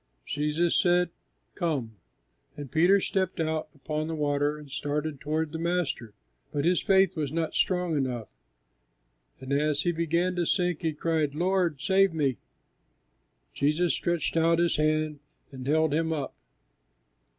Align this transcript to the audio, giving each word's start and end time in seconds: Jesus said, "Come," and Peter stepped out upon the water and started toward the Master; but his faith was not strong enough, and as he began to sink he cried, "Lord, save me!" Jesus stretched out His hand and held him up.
Jesus 0.25 0.75
said, 0.75 1.11
"Come," 1.53 1.97
and 2.57 2.71
Peter 2.71 2.99
stepped 2.99 3.39
out 3.39 3.67
upon 3.75 4.07
the 4.07 4.15
water 4.15 4.57
and 4.57 4.71
started 4.71 5.19
toward 5.21 5.51
the 5.51 5.59
Master; 5.59 6.15
but 6.51 6.65
his 6.65 6.81
faith 6.81 7.15
was 7.15 7.31
not 7.31 7.53
strong 7.53 7.95
enough, 7.95 8.27
and 9.41 9.53
as 9.53 9.83
he 9.83 9.91
began 9.91 10.35
to 10.37 10.45
sink 10.47 10.81
he 10.81 10.93
cried, 10.93 11.35
"Lord, 11.35 11.79
save 11.81 12.15
me!" 12.15 12.37
Jesus 13.53 13.93
stretched 13.93 14.35
out 14.35 14.57
His 14.57 14.77
hand 14.77 15.19
and 15.51 15.67
held 15.67 15.93
him 15.93 16.11
up. 16.11 16.33